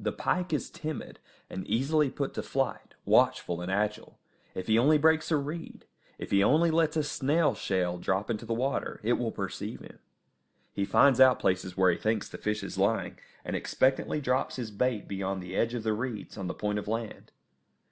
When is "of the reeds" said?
15.74-16.38